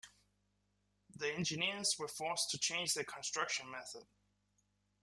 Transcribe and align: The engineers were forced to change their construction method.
The 1.15 1.31
engineers 1.31 1.95
were 1.99 2.07
forced 2.07 2.49
to 2.49 2.57
change 2.57 2.95
their 2.95 3.03
construction 3.03 3.69
method. 3.69 4.07